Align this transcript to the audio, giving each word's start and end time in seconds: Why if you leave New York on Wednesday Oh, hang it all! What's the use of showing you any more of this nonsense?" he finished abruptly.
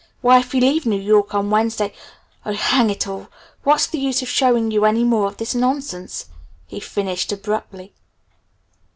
Why 0.21 0.39
if 0.39 0.55
you 0.55 0.61
leave 0.61 0.87
New 0.87 0.99
York 0.99 1.35
on 1.35 1.51
Wednesday 1.51 1.93
Oh, 2.43 2.53
hang 2.53 2.89
it 2.89 3.07
all! 3.07 3.27
What's 3.63 3.85
the 3.85 3.99
use 3.99 4.23
of 4.23 4.29
showing 4.29 4.71
you 4.71 4.83
any 4.83 5.03
more 5.03 5.27
of 5.27 5.37
this 5.37 5.53
nonsense?" 5.53 6.25
he 6.65 6.79
finished 6.79 7.31
abruptly. 7.31 7.93